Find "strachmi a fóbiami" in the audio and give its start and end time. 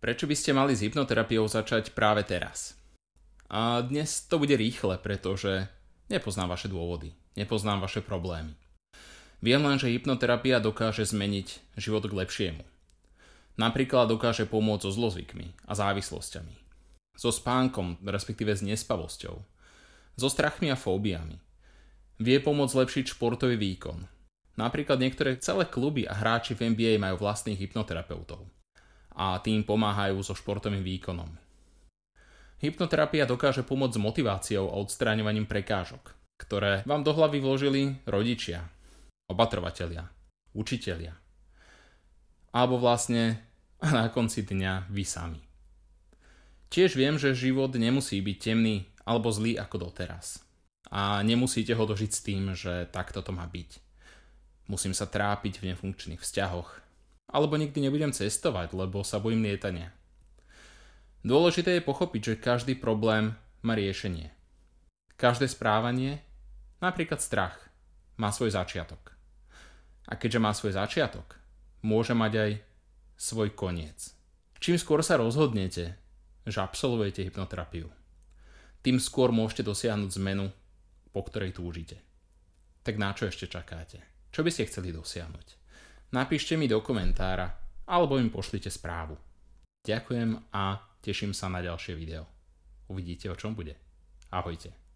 20.32-21.36